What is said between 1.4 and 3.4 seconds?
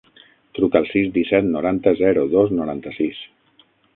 noranta, zero, dos, noranta-sis.